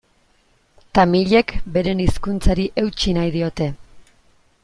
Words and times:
Tamilek 0.99 1.53
beren 1.75 2.01
hizkuntzari 2.05 2.67
eutsi 2.85 3.17
nahi 3.19 3.31
diote. 3.39 3.71